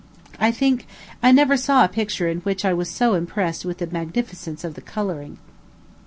I 0.39 0.49
think 0.49 0.87
I 1.21 1.31
never 1.31 1.55
saw 1.55 1.83
a 1.83 1.87
picture 1.87 2.27
in 2.27 2.39
which 2.39 2.65
I 2.65 2.73
was 2.73 2.89
so 2.89 3.13
impressed 3.13 3.65
with 3.65 3.77
the 3.77 3.85
magnificence 3.85 4.63
of 4.63 4.73
the 4.73 4.81
coloring. 4.81 5.37